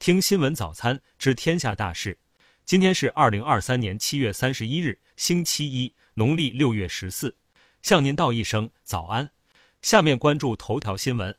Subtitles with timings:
[0.00, 2.18] 听新闻早餐知天下大事。
[2.64, 7.36] 今天是二零二三年七月三十一日，星期一，农历六月十四。
[7.82, 9.30] 向您道一声早安。
[9.82, 11.36] 下面关注头条新闻。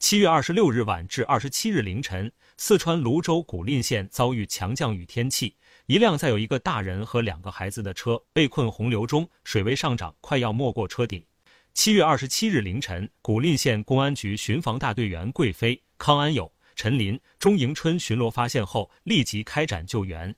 [0.00, 5.54] 七月二十六日晚至二十七日凌晨，四川泸州古蔺县遭遇强降雨天气，
[5.86, 11.24] 一辆载有一个大人和两个孩子的车被困洪流中，水位上涨，快要没过车顶。
[11.74, 16.52] 七月二十七日凌晨，古蔺县公安局巡防大队员贵飞、康安友。
[16.80, 20.34] 陈林、钟迎春巡逻发现后，立即开展救援。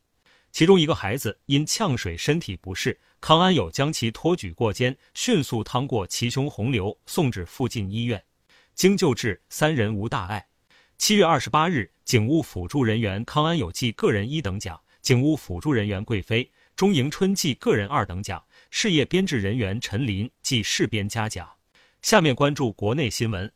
[0.50, 8.20] 其中一个孩子因呛水身体不适，康安友将其托举过肩，迅速趟过其胸洪流，送至附近医院。
[8.74, 10.44] 经救治，三人无大碍。
[10.98, 21.48] 七月二十八日，警务辅助人员康安友记个人一等奖，警务辅助人员贵妃、钟迎春记个人二等奖，事业编制人员陈林记事编嘉奖。
[22.00, 23.48] 下面关注国内新闻。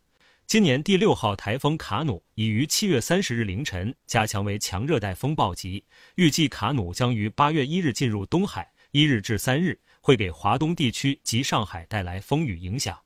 [0.46, 12.96] 今年第六号台风卡努已于七月三十日凌晨加强为强热带风暴级，预计卡努将于八月一日进入东海，一日至三日会给华东地区及上海带来风雨影响。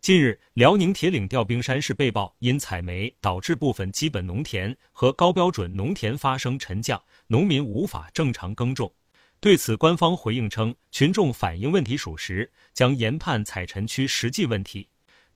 [0.00, 8.92] 近日，辽宁铁岭调兵山市被曝因采煤导致部分基本农田和高标准农田发生沉降，农民无法正常耕种。
[9.38, 14.88] 对此，官方回应称，群众反映问题属实，将研判采沉区实际问题。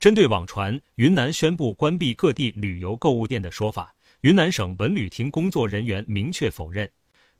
[0.02, 6.90] 针对网传云南宣布关闭各地旅游购物店的说法，云南省文旅厅工作人员明确否认。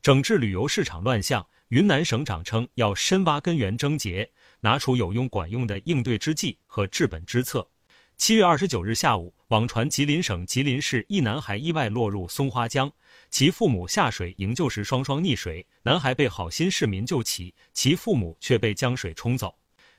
[0.01, 7.69] 整治旅游市场乱象，云南省长称要深挖根源症结，拿出有用管用的应对之计和治本之策。
[8.15, 12.89] 七月二十九日下午，网传吉林省吉林市一男孩意外落入松花江，
[13.29, 19.53] 其父母下水营救时双双溺水，男孩被好心市民救起，其父母却被江水冲走。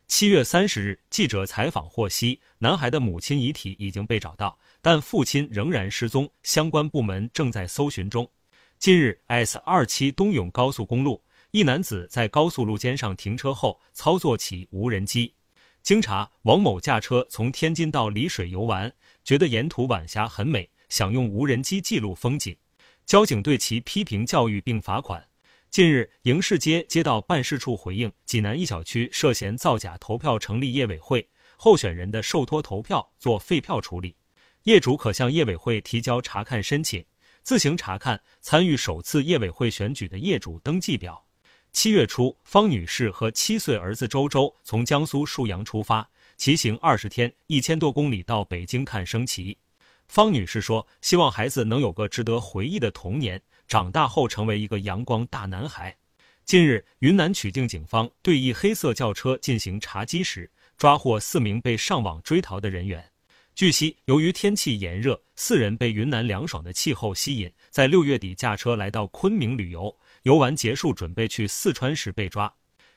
[0.06, 8.30] 七月三十日，记者采访获悉，男孩的母亲遗体已经被找到，但父亲仍然失踪，相关部门正在搜寻中。
[8.78, 15.34] 近日，S 二七东涌高速公路，一男子在高速路肩上停车后，操作起无人机。
[15.82, 18.92] 经查，王某驾车从天津到丽水游玩，
[19.24, 22.54] 觉得沿途晚霞很美，想用无人机记录风景。
[23.06, 25.26] 交警对其批评教育并罚款。
[25.74, 34.14] 近日，营市街街道办事处回应，济南一小区涉嫌造假投票成立业委会，候选人的受托投票做废票处理，
[34.62, 37.04] 业主可向业委会提交查看申请，
[37.42, 41.26] 自行查看参与首次业委会选举的业主登记表。
[41.72, 49.58] 七月初，方女士和七岁儿子周周从江苏沭阳出发，骑行二十天，一千多公里到北京看升旗。
[50.06, 55.96] 方女士说：“希望孩子能有个值得回忆的童年。”长大后成为一个阳光大男孩。
[56.44, 63.02] 近日，云南曲靖警方对一黑色轿车进行查缉时，抓获四名被上网追逃的人员。
[63.54, 72.52] 据悉，由于天气炎热，四人被云南凉爽的气候吸引，在六月底驾车来到昆明旅游，游玩结束准备去四川时被抓。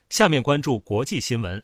[0.10, 1.64] 下面关注国际新闻。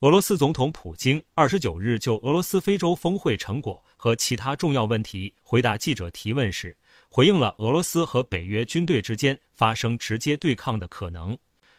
[0.00, 6.76] 俄罗斯总统普京二十九日就俄罗斯非洲峰会成果和其他重要问题回答记者提问时。
[7.14, 11.36] 回应了俄罗斯和北约军队之间发生直接对抗的可能，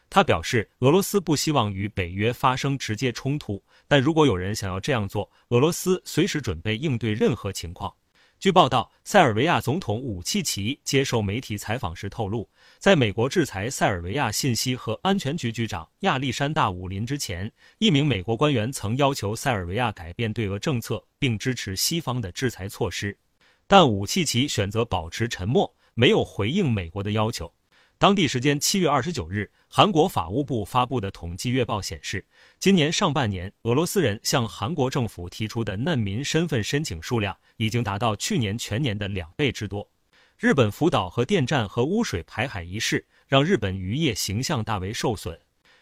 [0.08, 7.92] 他表示，俄罗斯不希望与北约发生直接冲突，但如果有人想要这样做，俄罗斯随时准备应对任何情况。
[8.40, 23.18] 据报道，塞尔维亚总统武契奇接受媒体采访时透露，在美国制裁塞尔维亚信息和安全局局长亚历山大·武林之前，一名美国官员曾要求塞尔维亚改变对俄政策，并支持西方的制裁措施。
[23.68, 27.54] 但武契奇选择保持沉默，没有回应美国的要求。
[27.98, 32.26] 当地时间七月二十九日，韩国法务部发布的统计月报显示，
[32.60, 39.90] 今年上半年俄罗斯人向韩国政府提出的难民身份申请数量已经达到去年全年的两倍之多。
[40.38, 45.40] 日本福岛核电站核污水排海一事让日本渔业形象大为受损。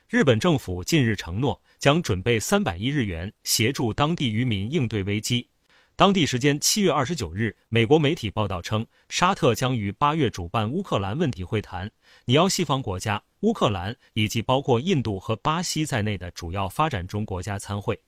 [0.07, 5.47] 日本政府近日承诺将准备三百亿日元协助当地渔民应对危机。
[5.95, 11.91] 当地时间七月二十九日，美国媒体报道称，沙特将于八月主办乌克兰问题会谈，
[12.25, 17.99] 拟邀西方国家、乌克兰以及包括印度和巴西在内的主要发展中国家参会。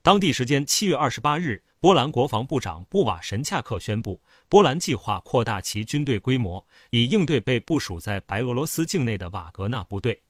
[0.00, 10.22] 当地时间七月二十八日，波兰国防部长布瓦什恰克宣布，波兰计划扩大其军队规模，以应对被部署在白俄罗斯境内的瓦格纳部队。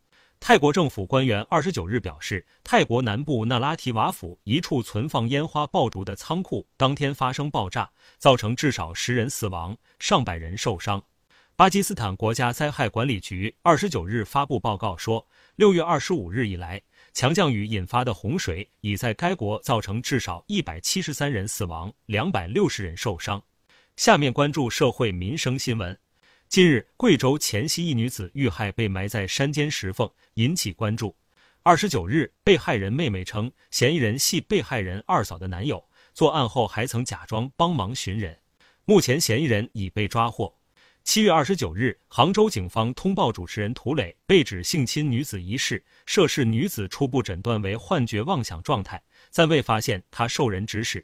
[0.44, 11.00] 泰国政府官员二十九日表示，泰国南部那拉提瓦府一处存放烟花爆竹的仓库当天发生爆炸，造成至少十人死亡，上百人受伤。
[11.54, 15.24] 巴基斯坦国家灾害管理局二十九日发布报告说，
[15.54, 23.40] 六月二十五日以来，强降雨引发的洪水已在该国造成至少一百七十三人死亡，两百六十人受伤。
[23.94, 25.96] 下面关注社会民生新闻。
[26.52, 31.16] 近日，贵州黔西一女子遇害被埋在山间石缝，引起关注。
[31.62, 35.82] 二十九日，被害人妹妹称，嫌疑人系被害人二嫂的男友，
[36.12, 38.38] 作案后还曾假装帮忙寻人。
[38.84, 40.54] 目前，嫌疑人已被抓获。
[41.02, 51.02] 七月二十九日，杭州警方通报主持人涂磊被指性侵女子一事，涉事女子初步诊断为幻觉妄想状态，暂未发现她受人指使。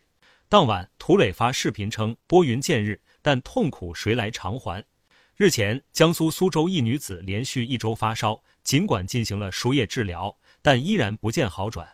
[0.50, 4.84] 当晚，涂磊发视频称：“拨云见日，但痛苦谁来偿还？”
[5.38, 11.88] 日前，江苏苏州一女子连续一周发烧，尽管进行了输液治疗，但依然不见好转。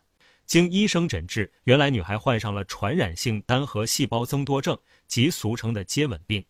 [0.46, 6.43] 经医生诊治，原来女孩患上了传染性单核细胞增多症，即俗称的接吻病。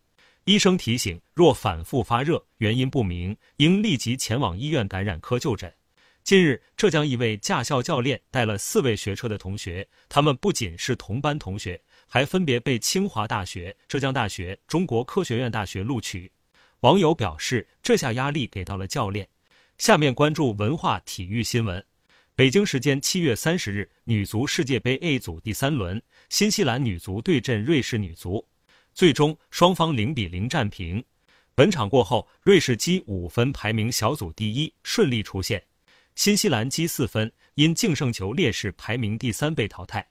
[0.44, 5.74] 医生提醒，若反复发热，原因不明，应立即前往医院感染科就诊。
[6.22, 16.30] 近日，浙江一位驾校教练带了四位学车的同学，他们不仅是同班同学，还分别被清华大学、浙江大学、中国科学院大学录取。
[16.84, 19.26] 网友表示，这下压力给到了教练。
[19.78, 21.82] 下面关注文化体育新闻。
[22.34, 28.46] 北京时间七月三十日，女足世界杯 A 组第三轮，新西兰女足对阵瑞士女足，
[28.92, 31.02] 最终双方零比零战平。
[31.54, 35.58] 本场过后，瑞士积五分排名小组第一，顺利出线；
[36.14, 40.06] 新西兰积四分，因净胜球劣势排名第三被淘汰。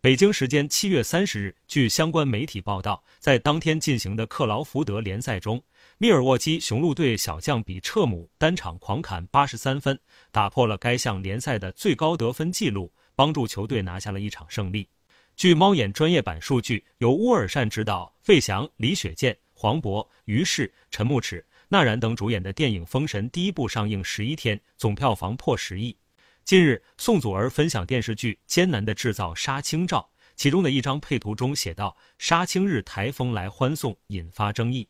[0.00, 5.60] 北京时间七月三十日，据相关媒体报道，在当天进行的克劳福德联赛中，
[6.00, 9.98] 密尔沃基雄鹿队小将比彻姆单场狂砍八十三分，
[10.30, 14.88] 打破了该项联赛的最高得分纪录，帮助球队拿下了一场胜利。
[15.34, 25.96] 据猫眼专业版数据，由乌尔善执导、费翔、李雪健、黄渤、于适、陈牧驰、纳然等主演的电影《封神》第一部上映十一天，总票房破十亿。
[26.44, 34.88] 近日，宋祖儿分享电视剧《艰难的制造杀青照》，其中的一张配图中写道：“杀青日台风来欢送”，引发争议。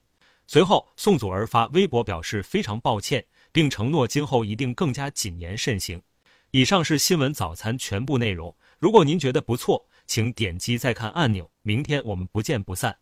[0.50, 3.22] 随后，宋祖儿发微博表示非常抱歉，
[3.52, 6.00] 并承诺今后一定更加谨言慎行。
[6.52, 8.56] 以上是新闻早餐全部内容。
[8.78, 11.50] 如果您觉得不错，请点击再看按钮。
[11.60, 12.96] 明天我们不见不散。